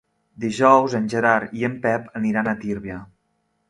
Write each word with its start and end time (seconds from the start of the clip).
Dijous 0.45 0.95
en 1.01 1.05
Gerard 1.15 1.55
i 1.61 1.69
en 1.71 1.79
Pep 1.87 2.11
aniran 2.23 2.53
a 2.57 2.61
Tírvia. 2.67 3.03